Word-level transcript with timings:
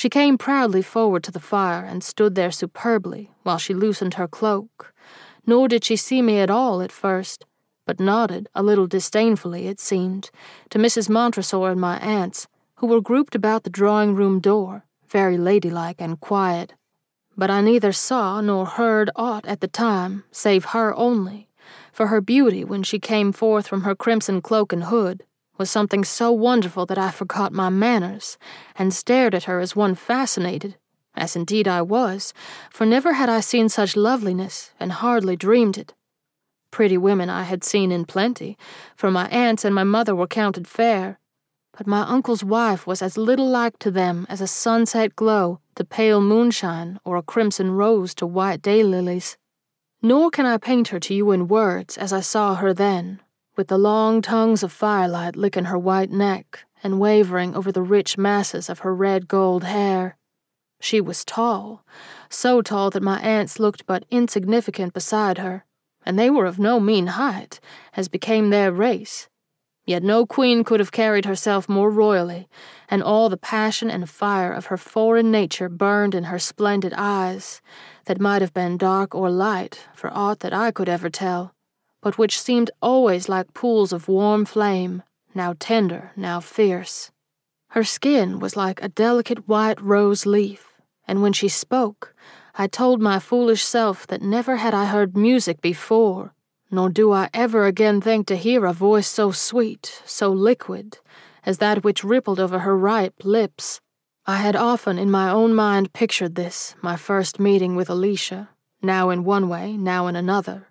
She 0.00 0.08
came 0.08 0.38
proudly 0.38 0.80
forward 0.80 1.22
to 1.24 1.30
the 1.30 1.46
fire 1.54 1.84
and 1.84 2.02
stood 2.02 2.34
there 2.34 2.50
superbly 2.50 3.30
while 3.42 3.58
she 3.58 3.74
loosened 3.74 4.14
her 4.14 4.26
cloak. 4.26 4.94
Nor 5.44 5.68
did 5.68 5.84
she 5.84 5.94
see 5.94 6.22
me 6.22 6.38
at 6.38 6.48
all 6.48 6.80
at 6.80 6.90
first, 6.90 7.44
but 7.84 8.00
nodded, 8.00 8.48
a 8.54 8.62
little 8.62 8.86
disdainfully 8.86 9.66
it 9.66 9.78
seemed, 9.78 10.30
to 10.70 10.78
Mrs. 10.78 11.10
Montresor 11.10 11.70
and 11.70 11.78
my 11.78 11.98
aunts, 11.98 12.48
who 12.76 12.86
were 12.86 13.02
grouped 13.02 13.34
about 13.34 13.64
the 13.64 13.68
drawing 13.68 14.14
room 14.14 14.40
door, 14.40 14.86
very 15.06 15.36
ladylike 15.36 16.00
and 16.00 16.18
quiet. 16.18 16.72
But 17.36 17.50
I 17.50 17.60
neither 17.60 17.92
saw 17.92 18.40
nor 18.40 18.64
heard 18.64 19.10
aught 19.16 19.44
at 19.44 19.60
the 19.60 19.68
time, 19.68 20.24
save 20.30 20.64
her 20.72 20.94
only, 20.96 21.50
for 21.92 22.06
her 22.06 22.22
beauty 22.22 22.64
when 22.64 22.82
she 22.82 22.98
came 22.98 23.32
forth 23.32 23.68
from 23.68 23.82
her 23.82 23.94
crimson 23.94 24.40
cloak 24.40 24.72
and 24.72 24.84
hood 24.84 25.24
was 25.60 25.70
something 25.70 26.02
so 26.02 26.32
wonderful 26.32 26.86
that 26.86 26.96
I 26.96 27.10
forgot 27.10 27.52
my 27.52 27.68
manners, 27.68 28.38
and 28.76 28.94
stared 28.94 29.34
at 29.34 29.44
her 29.44 29.60
as 29.60 29.76
one 29.76 29.94
fascinated, 29.94 30.78
as 31.14 31.36
indeed 31.36 31.68
I 31.68 31.82
was, 31.82 32.32
for 32.70 32.86
never 32.86 33.12
had 33.12 33.28
I 33.28 33.40
seen 33.40 33.68
such 33.68 33.94
loveliness, 33.94 34.72
and 34.80 34.90
hardly 34.90 35.36
dreamed 35.36 35.76
it. 35.76 35.92
Pretty 36.70 36.96
women 36.96 37.28
I 37.28 37.42
had 37.42 37.62
seen 37.62 37.92
in 37.92 38.06
plenty, 38.06 38.56
for 38.96 39.10
my 39.10 39.28
aunts 39.28 39.62
and 39.66 39.74
my 39.74 39.84
mother 39.84 40.14
were 40.14 40.26
counted 40.26 40.66
fair, 40.66 41.18
but 41.76 41.86
my 41.86 42.08
uncle's 42.08 42.42
wife 42.42 42.86
was 42.86 43.02
as 43.02 43.18
little 43.18 43.48
like 43.48 43.78
to 43.80 43.90
them 43.90 44.26
as 44.30 44.40
a 44.40 44.46
sunset 44.46 45.14
glow 45.14 45.60
to 45.74 45.84
pale 45.84 46.22
moonshine 46.22 46.98
or 47.04 47.16
a 47.16 47.22
crimson 47.22 47.72
rose 47.72 48.14
to 48.14 48.26
white 48.26 48.62
daylilies. 48.62 49.36
Nor 50.00 50.30
can 50.30 50.46
I 50.46 50.56
paint 50.56 50.88
her 50.88 51.00
to 51.00 51.12
you 51.12 51.32
in 51.32 51.48
words 51.48 51.98
as 51.98 52.14
I 52.14 52.20
saw 52.20 52.54
her 52.54 52.72
then, 52.72 53.20
with 53.56 53.68
the 53.68 53.78
long 53.78 54.22
tongues 54.22 54.62
of 54.62 54.72
firelight 54.72 55.36
licking 55.36 55.64
her 55.64 55.78
white 55.78 56.10
neck 56.10 56.64
and 56.82 57.00
wavering 57.00 57.54
over 57.54 57.70
the 57.70 57.82
rich 57.82 58.16
masses 58.16 58.68
of 58.68 58.80
her 58.80 58.94
red 58.94 59.28
gold 59.28 59.64
hair. 59.64 60.16
She 60.80 61.00
was 61.00 61.24
tall, 61.24 61.84
so 62.30 62.62
tall 62.62 62.90
that 62.90 63.02
my 63.02 63.20
aunts 63.20 63.60
looked 63.60 63.84
but 63.86 64.06
insignificant 64.10 64.94
beside 64.94 65.38
her, 65.38 65.64
and 66.06 66.18
they 66.18 66.30
were 66.30 66.46
of 66.46 66.58
no 66.58 66.80
mean 66.80 67.08
height, 67.08 67.60
as 67.94 68.08
became 68.08 68.48
their 68.48 68.72
race. 68.72 69.28
Yet 69.84 70.02
no 70.02 70.24
queen 70.24 70.64
could 70.64 70.80
have 70.80 70.92
carried 70.92 71.24
herself 71.24 71.68
more 71.68 71.90
royally, 71.90 72.48
and 72.88 73.02
all 73.02 73.28
the 73.28 73.36
passion 73.36 73.90
and 73.90 74.08
fire 74.08 74.52
of 74.52 74.66
her 74.66 74.76
foreign 74.76 75.30
nature 75.30 75.68
burned 75.68 76.14
in 76.14 76.24
her 76.24 76.38
splendid 76.38 76.94
eyes, 76.96 77.60
that 78.06 78.20
might 78.20 78.40
have 78.40 78.54
been 78.54 78.78
dark 78.78 79.14
or 79.14 79.30
light, 79.30 79.86
for 79.94 80.10
aught 80.12 80.40
that 80.40 80.54
I 80.54 80.70
could 80.70 80.88
ever 80.88 81.10
tell 81.10 81.54
but 82.00 82.18
which 82.18 82.40
seemed 82.40 82.70
always 82.80 83.28
like 83.28 83.54
pools 83.54 83.92
of 83.92 84.08
warm 84.08 84.44
flame, 84.44 85.02
now 85.34 85.54
tender, 85.58 86.12
now 86.16 86.40
fierce. 86.40 87.10
Her 87.70 87.84
skin 87.84 88.38
was 88.40 88.56
like 88.56 88.82
a 88.82 88.88
delicate 88.88 89.46
white 89.46 89.80
rose 89.80 90.26
leaf, 90.26 90.74
and 91.06 91.22
when 91.22 91.32
she 91.32 91.48
spoke, 91.48 92.14
I 92.54 92.66
told 92.66 93.00
my 93.00 93.18
foolish 93.18 93.62
self 93.62 94.06
that 94.08 94.22
never 94.22 94.56
had 94.56 94.74
I 94.74 94.86
heard 94.86 95.16
music 95.16 95.60
before, 95.60 96.34
nor 96.70 96.88
do 96.88 97.12
I 97.12 97.28
ever 97.32 97.66
again 97.66 98.00
think 98.00 98.26
to 98.26 98.36
hear 98.36 98.64
a 98.64 98.72
voice 98.72 99.08
so 99.08 99.30
sweet, 99.30 100.02
so 100.04 100.30
liquid, 100.30 100.98
as 101.44 101.58
that 101.58 101.84
which 101.84 102.04
rippled 102.04 102.40
over 102.40 102.60
her 102.60 102.76
ripe 102.76 103.24
lips. 103.24 103.80
I 104.26 104.36
had 104.36 104.56
often 104.56 104.98
in 104.98 105.10
my 105.10 105.30
own 105.30 105.54
mind 105.54 105.92
pictured 105.92 106.34
this, 106.34 106.74
my 106.82 106.96
first 106.96 107.40
meeting 107.40 107.76
with 107.76 107.88
Alicia, 107.88 108.50
now 108.82 109.10
in 109.10 109.24
one 109.24 109.48
way, 109.48 109.76
now 109.76 110.06
in 110.06 110.16
another, 110.16 110.68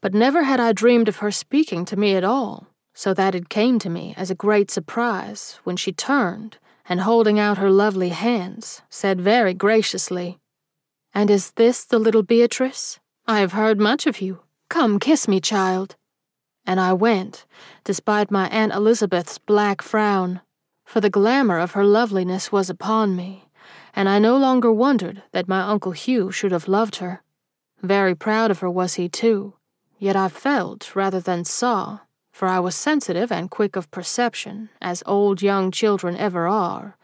but 0.00 0.14
never 0.14 0.44
had 0.44 0.60
I 0.60 0.72
dreamed 0.72 1.08
of 1.08 1.16
her 1.16 1.30
speaking 1.30 1.84
to 1.86 1.96
me 1.96 2.14
at 2.14 2.24
all, 2.24 2.68
so 2.94 3.14
that 3.14 3.34
it 3.34 3.48
came 3.48 3.78
to 3.80 3.90
me 3.90 4.14
as 4.16 4.30
a 4.30 4.34
great 4.34 4.70
surprise 4.70 5.58
when 5.64 5.76
she 5.76 5.92
turned 5.92 6.58
and, 6.88 7.00
holding 7.00 7.38
out 7.38 7.58
her 7.58 7.70
lovely 7.70 8.08
hands, 8.10 8.82
said 8.88 9.20
very 9.20 9.54
graciously, 9.54 10.38
And 11.12 11.30
is 11.30 11.52
this 11.52 11.84
the 11.84 11.98
little 11.98 12.22
Beatrice? 12.22 12.98
I 13.26 13.40
have 13.40 13.52
heard 13.52 13.78
much 13.78 14.06
of 14.06 14.20
you. 14.20 14.40
Come, 14.70 14.98
kiss 14.98 15.28
me, 15.28 15.40
child. 15.40 15.96
And 16.64 16.80
I 16.80 16.92
went, 16.92 17.44
despite 17.84 18.30
my 18.30 18.48
Aunt 18.48 18.72
Elizabeth's 18.72 19.38
black 19.38 19.82
frown, 19.82 20.40
for 20.84 21.00
the 21.00 21.10
glamour 21.10 21.58
of 21.58 21.72
her 21.72 21.84
loveliness 21.84 22.50
was 22.50 22.70
upon 22.70 23.14
me, 23.14 23.44
and 23.94 24.08
I 24.08 24.18
no 24.18 24.36
longer 24.36 24.72
wondered 24.72 25.22
that 25.32 25.48
my 25.48 25.60
Uncle 25.60 25.92
Hugh 25.92 26.30
should 26.30 26.52
have 26.52 26.68
loved 26.68 26.96
her. 26.96 27.22
Very 27.82 28.14
proud 28.14 28.50
of 28.50 28.60
her 28.60 28.70
was 28.70 28.94
he, 28.94 29.08
too, 29.08 29.54
Yet 30.00 30.14
I 30.14 30.28
felt 30.28 30.94
rather 30.94 31.18
than 31.18 31.44
saw, 31.44 32.00
for 32.30 32.46
I 32.46 32.60
was 32.60 32.76
sensitive 32.76 33.32
and 33.32 33.50
quick 33.50 33.74
of 33.74 33.90
perception, 33.90 34.68
as 34.80 35.02
old 35.06 35.42
young 35.42 35.72
children 35.72 36.16
ever 36.16 36.46
are, 36.46 36.96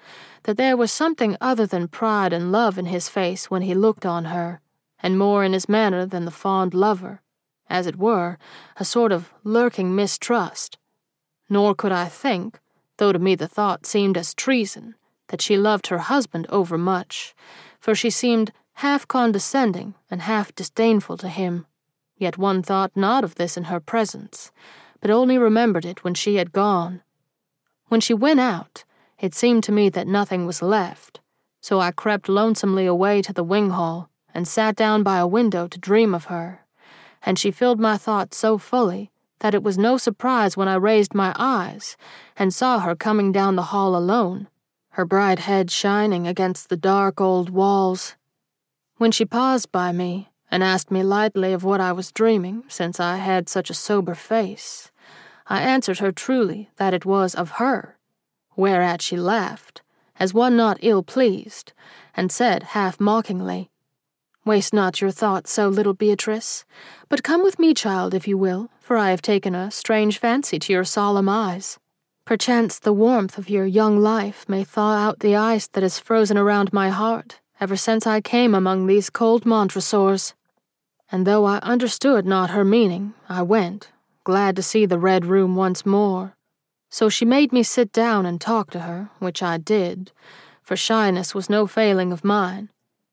that 0.44 0.56
there 0.56 0.76
was 0.76 0.92
something 0.92 1.36
other 1.40 1.66
than 1.66 1.88
pride 1.88 2.32
and 2.32 2.52
love 2.52 2.78
in 2.78 2.86
his 2.86 3.08
face 3.08 3.50
when 3.50 3.62
he 3.62 3.74
looked 3.74 4.06
on 4.06 4.26
her, 4.26 4.60
and 5.02 5.18
more 5.18 5.42
in 5.42 5.52
his 5.52 5.68
manner 5.68 6.06
than 6.06 6.24
the 6.24 6.30
fond 6.30 6.72
lover, 6.72 7.20
as 7.68 7.88
it 7.88 7.96
were, 7.96 8.38
a 8.76 8.84
sort 8.84 9.10
of 9.10 9.34
lurking 9.42 9.96
mistrust. 9.96 10.78
Nor 11.48 11.74
could 11.74 11.90
I 11.92 12.04
think, 12.06 12.60
though 12.98 13.10
to 13.10 13.18
me 13.18 13.34
the 13.34 13.48
thought 13.48 13.86
seemed 13.86 14.16
as 14.16 14.34
treason, 14.34 14.94
that 15.28 15.42
she 15.42 15.56
loved 15.56 15.88
her 15.88 15.98
husband 15.98 16.46
overmuch, 16.48 17.34
for 17.80 17.96
she 17.96 18.10
seemed 18.10 18.52
half 18.74 19.08
condescending 19.08 19.94
and 20.08 20.22
half 20.22 20.54
disdainful 20.54 21.16
to 21.16 21.28
him 21.28 21.66
Yet 22.16 22.38
one 22.38 22.62
thought 22.62 22.92
not 22.94 23.24
of 23.24 23.34
this 23.34 23.56
in 23.56 23.64
her 23.64 23.80
presence, 23.80 24.52
but 25.00 25.10
only 25.10 25.36
remembered 25.36 25.84
it 25.84 26.04
when 26.04 26.14
she 26.14 26.36
had 26.36 26.52
gone. 26.52 27.02
When 27.88 28.00
she 28.00 28.14
went 28.14 28.40
out, 28.40 28.84
it 29.18 29.34
seemed 29.34 29.64
to 29.64 29.72
me 29.72 29.88
that 29.90 30.06
nothing 30.06 30.46
was 30.46 30.62
left, 30.62 31.20
so 31.60 31.80
I 31.80 31.90
crept 31.90 32.28
lonesomely 32.28 32.86
away 32.86 33.22
to 33.22 33.32
the 33.32 33.44
wing 33.44 33.70
hall 33.70 34.10
and 34.32 34.48
sat 34.48 34.76
down 34.76 35.02
by 35.02 35.18
a 35.18 35.26
window 35.26 35.66
to 35.68 35.78
dream 35.78 36.14
of 36.14 36.26
her, 36.26 36.64
and 37.22 37.38
she 37.38 37.50
filled 37.50 37.80
my 37.80 37.96
thoughts 37.96 38.36
so 38.36 38.58
fully 38.58 39.10
that 39.40 39.54
it 39.54 39.62
was 39.62 39.76
no 39.76 39.96
surprise 39.98 40.56
when 40.56 40.68
I 40.68 40.74
raised 40.74 41.14
my 41.14 41.34
eyes 41.38 41.96
and 42.36 42.52
saw 42.52 42.80
her 42.80 42.96
coming 42.96 43.32
down 43.32 43.56
the 43.56 43.70
hall 43.74 43.96
alone, 43.96 44.48
her 44.90 45.04
bright 45.04 45.40
head 45.40 45.70
shining 45.70 46.26
against 46.26 46.68
the 46.68 46.76
dark 46.76 47.20
old 47.20 47.50
walls. 47.50 48.16
When 48.96 49.12
she 49.12 49.24
paused 49.24 49.70
by 49.70 49.92
me, 49.92 50.30
and 50.54 50.62
asked 50.62 50.88
me 50.88 51.02
lightly 51.02 51.52
of 51.52 51.64
what 51.64 51.80
I 51.80 51.90
was 51.90 52.12
dreaming, 52.12 52.62
since 52.68 53.00
I 53.00 53.16
had 53.16 53.48
such 53.48 53.70
a 53.70 53.74
sober 53.74 54.14
face. 54.14 54.92
I 55.48 55.62
answered 55.62 55.98
her 55.98 56.12
truly 56.12 56.70
that 56.76 56.94
it 56.94 57.04
was 57.04 57.34
of 57.34 57.58
her, 57.58 57.98
whereat 58.54 59.02
she 59.02 59.16
laughed, 59.16 59.82
as 60.14 60.32
one 60.32 60.56
not 60.56 60.78
ill 60.80 61.02
pleased, 61.02 61.72
and 62.16 62.30
said 62.30 62.62
half 62.78 63.00
mockingly, 63.00 63.72
Waste 64.44 64.72
not 64.72 65.00
your 65.00 65.10
thoughts 65.10 65.50
so, 65.50 65.68
little 65.68 65.92
Beatrice, 65.92 66.64
but 67.08 67.24
come 67.24 67.42
with 67.42 67.58
me, 67.58 67.74
child, 67.74 68.14
if 68.14 68.28
you 68.28 68.38
will, 68.38 68.70
for 68.78 68.96
I 68.96 69.10
have 69.10 69.22
taken 69.22 69.56
a 69.56 69.72
strange 69.72 70.18
fancy 70.18 70.60
to 70.60 70.72
your 70.72 70.84
solemn 70.84 71.28
eyes. 71.28 71.80
Perchance 72.24 72.78
the 72.78 72.92
warmth 72.92 73.38
of 73.38 73.50
your 73.50 73.66
young 73.66 73.98
life 73.98 74.48
may 74.48 74.62
thaw 74.62 74.94
out 74.94 75.18
the 75.18 75.34
ice 75.34 75.66
that 75.72 75.82
has 75.82 75.98
frozen 75.98 76.38
around 76.38 76.72
my 76.72 76.90
heart 76.90 77.40
ever 77.60 77.76
since 77.76 78.06
I 78.06 78.20
came 78.20 78.54
among 78.54 78.86
these 78.86 79.10
cold 79.10 79.44
Montresors 79.44 80.34
and 81.14 81.28
though 81.28 81.44
I 81.44 81.58
understood 81.58 82.26
not 82.26 82.50
her 82.50 82.64
meaning, 82.64 83.14
I 83.28 83.40
went, 83.42 83.92
glad 84.24 84.56
to 84.56 84.64
see 84.64 84.84
the 84.84 84.98
Red 84.98 85.24
Room 85.24 85.54
once 85.54 85.86
more. 85.86 86.34
So 86.90 87.08
she 87.08 87.24
made 87.24 87.52
me 87.52 87.62
sit 87.62 87.92
down 87.92 88.26
and 88.26 88.40
talk 88.40 88.72
to 88.72 88.80
her, 88.80 89.10
which 89.20 89.40
I 89.40 89.58
did, 89.58 90.10
for 90.60 90.74
shyness 90.74 91.32
was 91.32 91.48
no 91.48 91.68
failing 91.68 92.10
of 92.10 92.24
mine, 92.24 92.68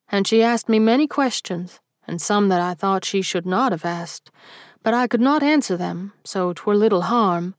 and 0.09 0.28
she 0.28 0.41
asked 0.41 0.67
me 0.67 0.79
many 0.79 1.06
questions, 1.06 1.79
and 2.07 2.19
some 2.19 2.50
that 2.50 2.59
I 2.59 2.73
thought 2.73 3.06
she 3.06 3.22
should 3.22 3.45
not 3.45 3.72
have 3.72 3.85
asked, 3.85 4.31
but 4.81 4.95
I 4.95 5.06
could 5.06 5.22
not 5.22 5.44
answer 5.44 5.78
them, 5.78 6.13
so 6.23 6.53
twere 6.53 6.73
little 6.73 7.03
harm. 7.03 7.53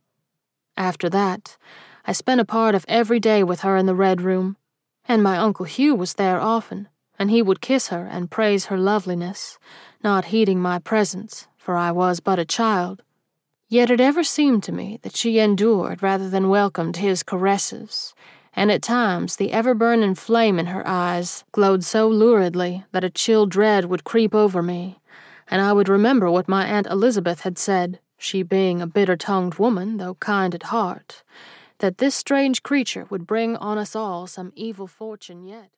After 0.77 1.09
that, 1.11 1.57
I 2.05 2.11
spent 2.11 2.41
a 2.41 2.45
part 2.45 2.75
of 2.75 2.85
every 2.89 3.21
day 3.21 3.45
with 3.45 3.61
her 3.61 3.77
in 3.77 3.87
the 3.87 3.95
Red 3.95 4.21
Room, 4.21 4.57
and 5.05 5.23
my 5.23 5.37
Uncle 5.37 5.67
Hugh 5.67 5.95
was 5.95 6.15
there 6.15 6.41
often, 6.41 6.89
and 7.23 7.31
he 7.31 7.41
would 7.41 7.61
kiss 7.61 7.87
her 7.87 8.05
and 8.11 8.33
praise 8.33 8.65
her 8.65 8.77
loveliness, 8.77 9.57
not 10.03 10.25
heeding 10.25 10.59
my 10.59 10.81
presence, 10.81 11.47
for 11.57 11.77
I 11.77 11.93
was 11.93 12.19
but 12.19 12.41
a 12.41 12.45
child. 12.45 13.05
Yet 13.69 13.91
it 13.91 14.01
ever 14.01 14.25
seemed 14.25 14.65
to 14.65 14.73
me 14.73 14.99
that 15.03 15.15
she 15.15 15.39
endured 15.39 16.03
rather 16.03 16.29
than 16.29 16.49
welcomed 16.49 16.97
his 16.97 17.23
caresses, 17.23 18.13
and 18.55 18.73
at 18.73 18.83
times 18.83 19.37
the 19.37 19.53
ever 19.53 19.73
burning 19.73 20.17
flame 20.17 20.59
in 20.59 20.67
her 20.67 20.83
eyes 20.85 21.45
glowed 21.53 21.85
so 21.85 22.11
luridly 22.11 22.85
that 22.91 23.05
a 23.05 23.09
chill 23.09 23.47
dread 23.47 23.85
would 23.85 24.03
creep 24.03 24.35
over 24.35 24.61
me, 24.61 24.99
and 25.49 25.63
I 25.63 25.73
would 25.73 25.89
remember 25.89 26.29
what 26.29 26.49
my 26.49 26.67
Aunt 26.67 26.89
Elizabeth 26.89 27.43
had 27.43 27.57
said, 27.57 28.01
she 28.19 28.43
being 28.43 28.83
a 28.83 28.87
bitter 28.89 29.17
tongued 29.17 29.61
woman, 29.61 29.99
though 29.99 30.15
kind 30.15 30.57
at 30.57 30.65
heart, 30.75 31.23
that 31.79 31.99
this 31.99 32.17
strange 32.17 32.65
creature 32.65 33.07
would 33.11 33.29
bring 33.29 33.55
on 33.59 33.79
us 33.79 33.95
all 33.95 34.27
some 34.27 34.53
evil 34.57 34.89
fortune 34.89 35.45
yet. 35.45 35.71